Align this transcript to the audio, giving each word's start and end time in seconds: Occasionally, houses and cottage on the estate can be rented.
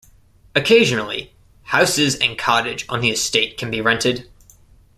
Occasionally, 0.55 1.31
houses 1.65 2.15
and 2.15 2.35
cottage 2.35 2.87
on 2.89 3.01
the 3.01 3.11
estate 3.11 3.55
can 3.55 3.69
be 3.69 3.81
rented. 3.81 4.27